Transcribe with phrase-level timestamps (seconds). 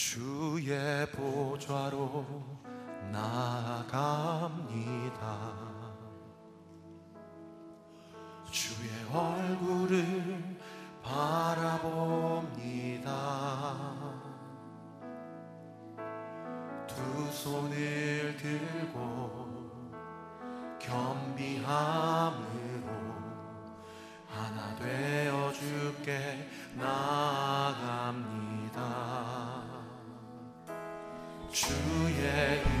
[0.00, 2.24] 주의 보좌로
[3.10, 4.38] 나아갑니다.
[8.48, 10.56] 주의 얼굴을
[11.02, 11.98] 바라봅니다.
[16.86, 19.48] 두 손을 들고
[20.78, 22.38] 겸비함으로
[24.28, 28.27] 하나 되어 주께 나갑니다.
[32.38, 32.77] head.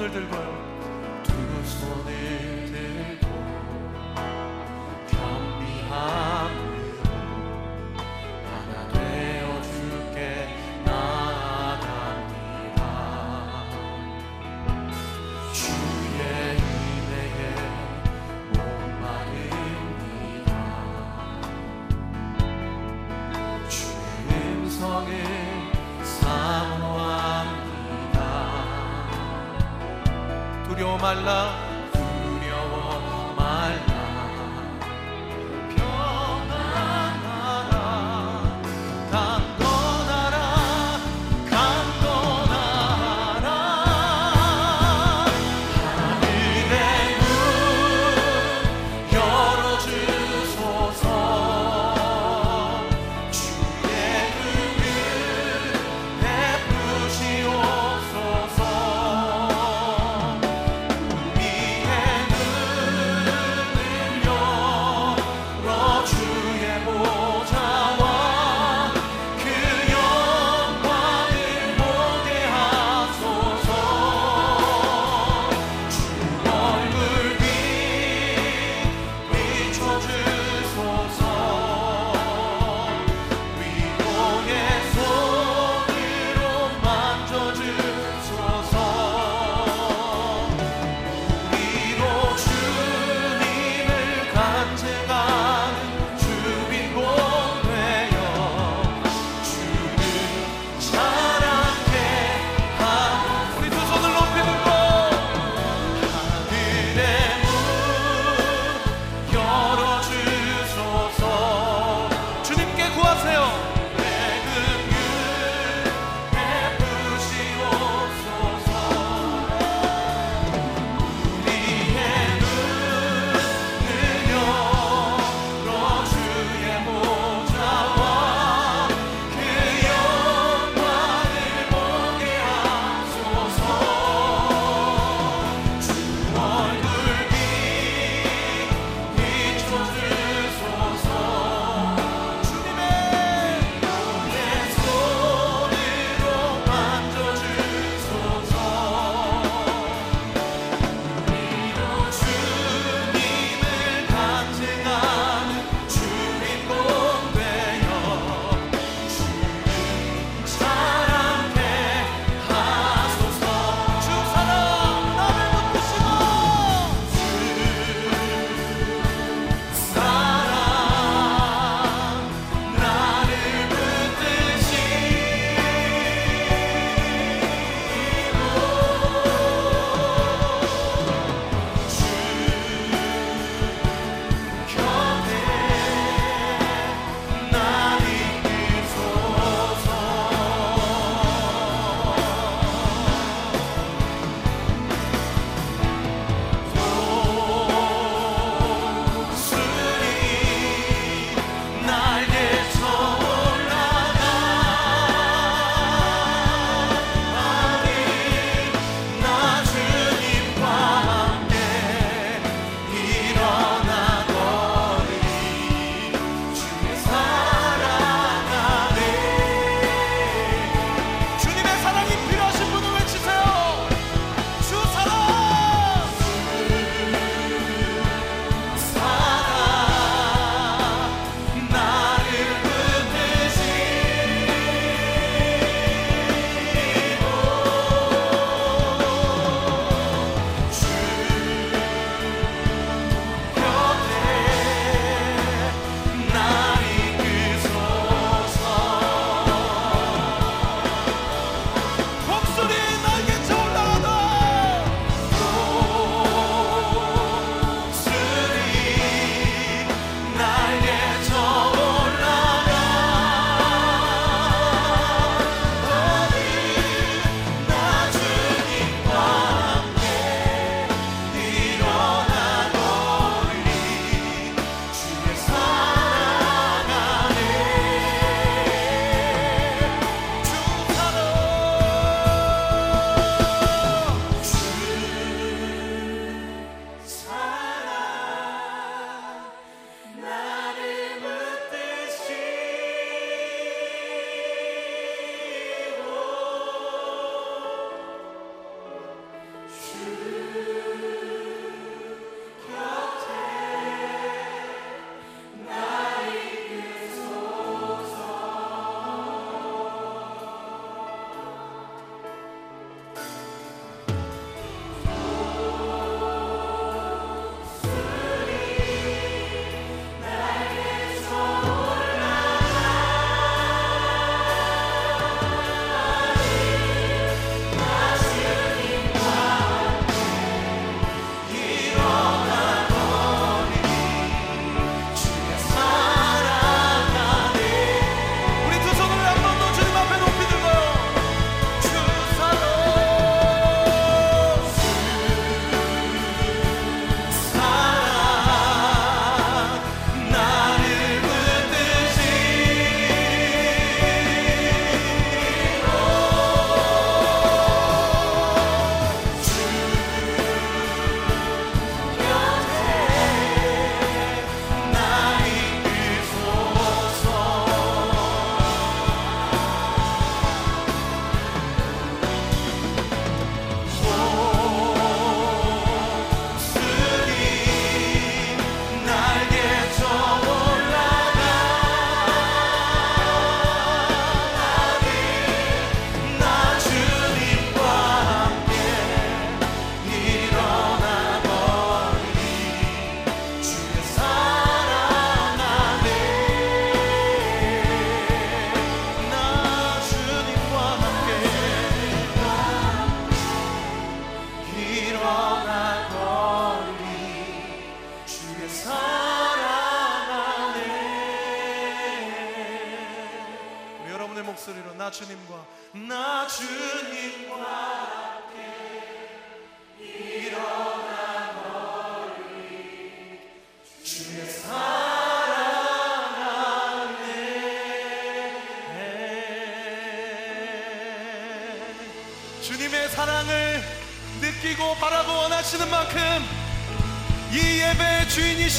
[0.00, 0.59] 손을 들고요.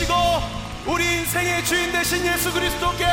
[0.01, 0.13] 주인이시고
[0.87, 3.05] 우리 인생의 주인 되신 예수 그리스도께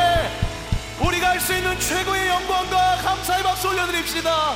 [1.00, 4.54] 우리가 할 수 있는 최고의 영광과 감사의 박수 올려드립시다.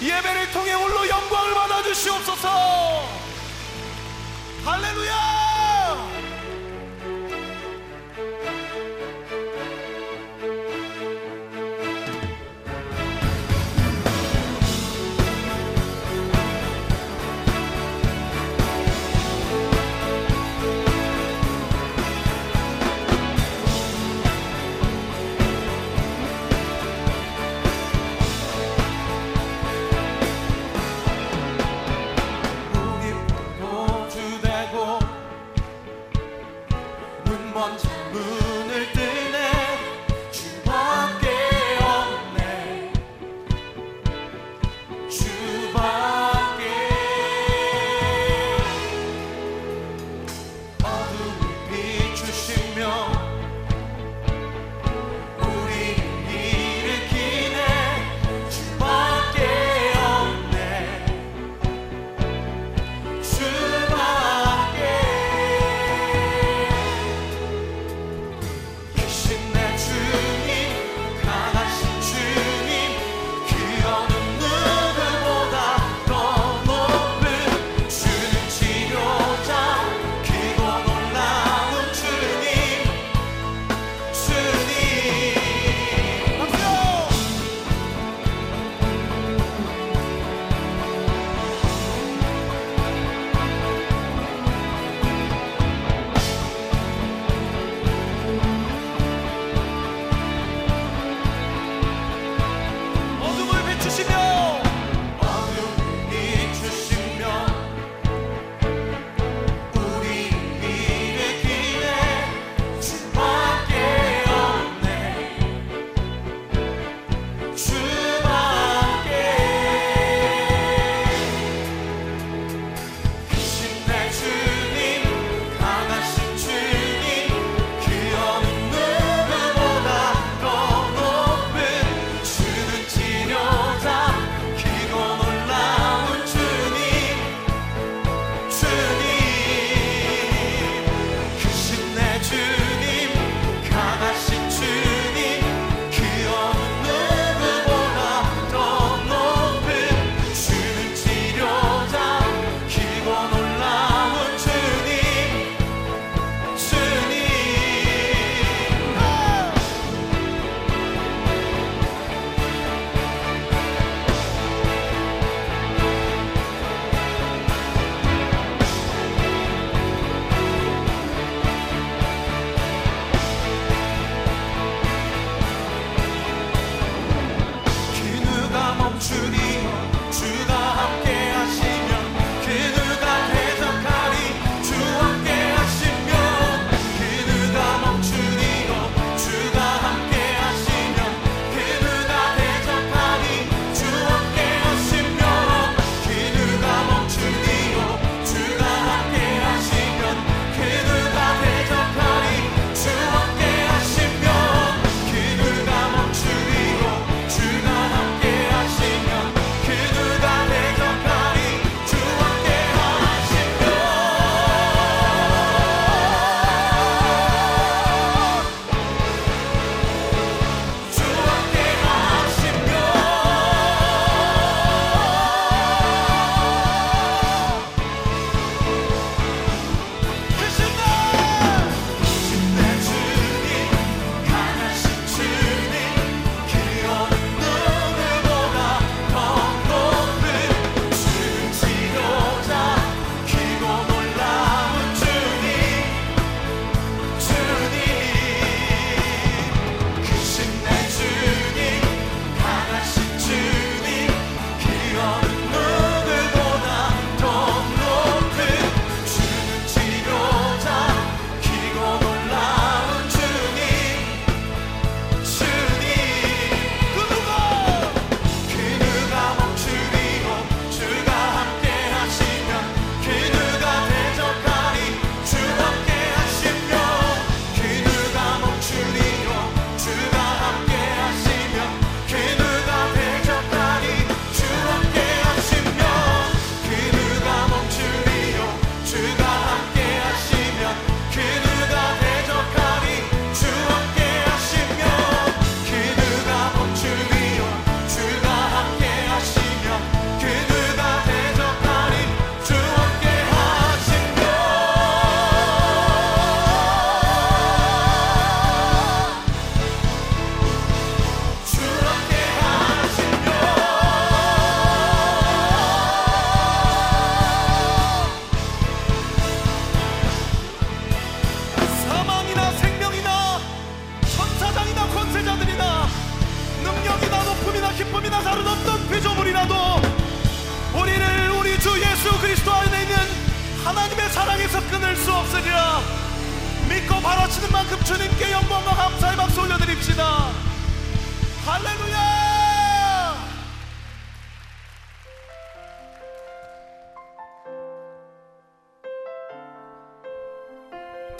[0.00, 3.08] 이 예배를 통해 홀로 영광을 받아주시옵소서.
[4.64, 5.41] 할렐루야
[37.52, 37.76] 눈먼
[38.12, 39.01] 문을 뜨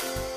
[0.01, 0.32] 아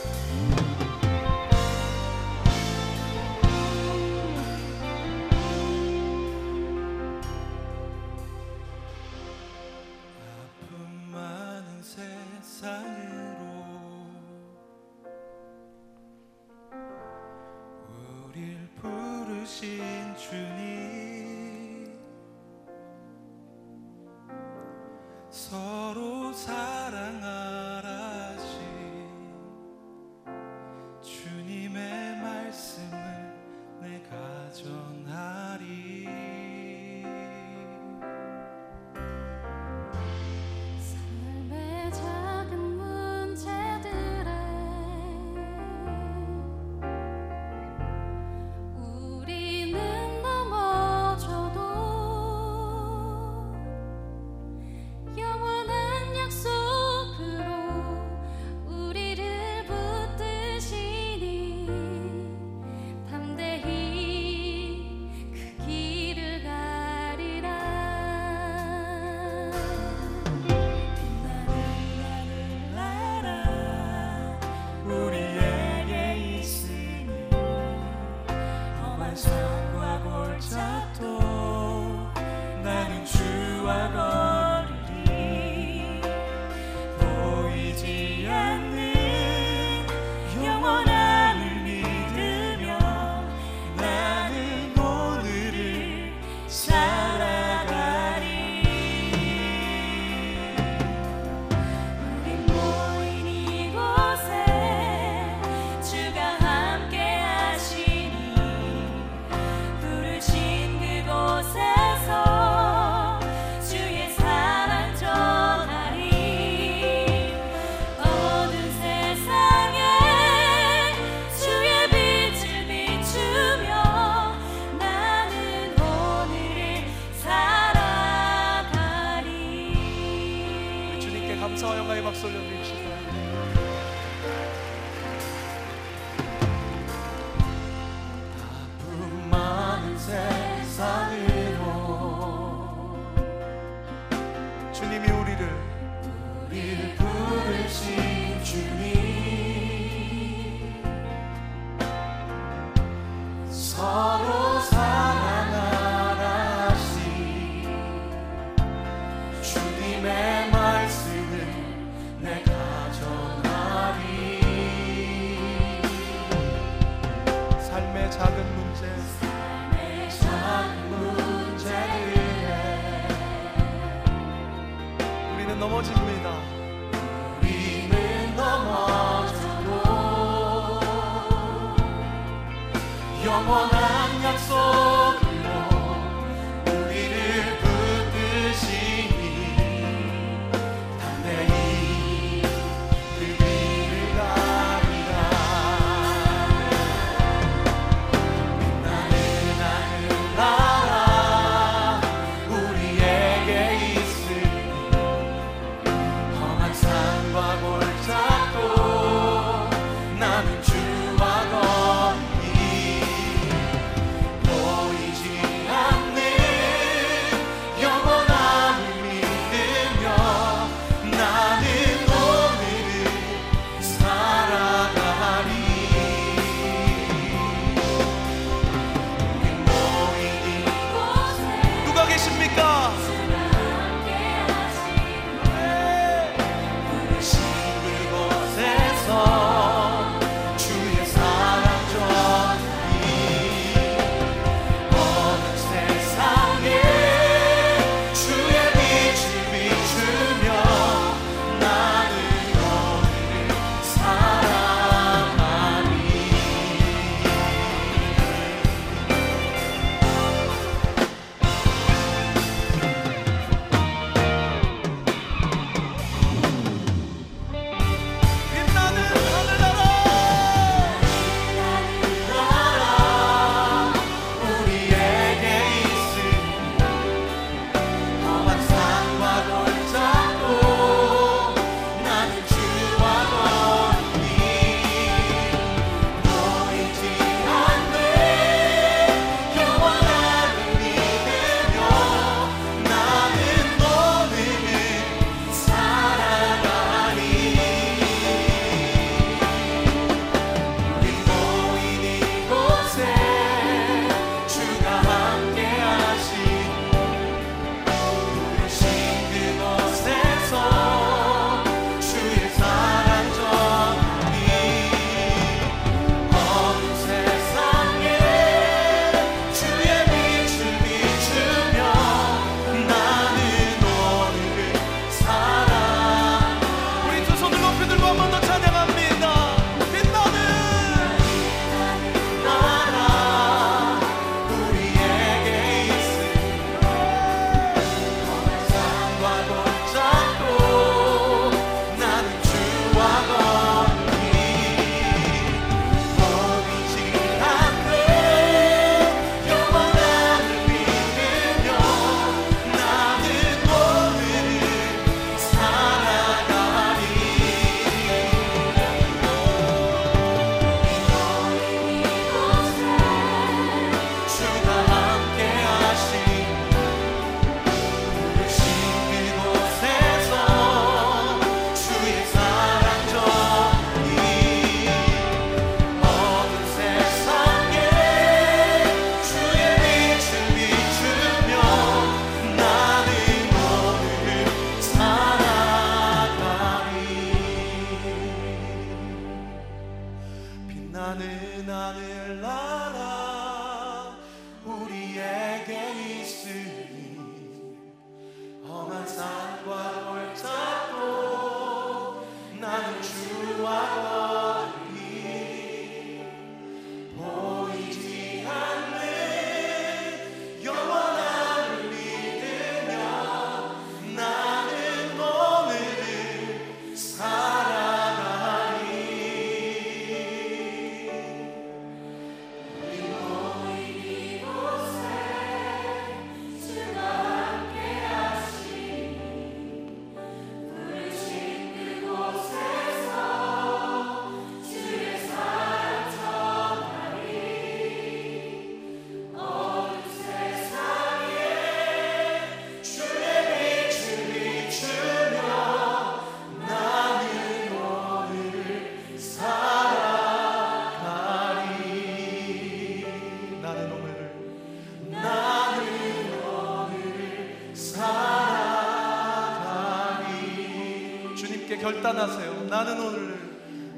[461.85, 462.65] 결단하세요.
[462.67, 463.37] 나는 오늘을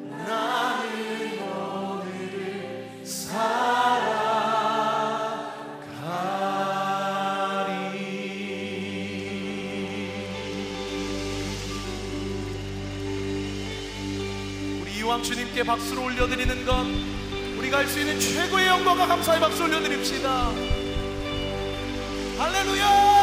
[0.09, 3.71] 나는 오늘을 살아가리
[14.81, 16.85] 우리 이왕 주님께 박수를 올려드리는 것
[17.57, 20.51] 우리가 할 수 있는 최고의 영광과 감사의 박수 올려드립시다.
[22.37, 23.16] 할렐루야